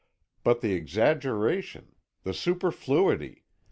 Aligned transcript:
But 0.43 0.61
the 0.61 0.73
exaggeration. 0.73 1.93
The 2.23 2.33
superfluity. 2.33 3.45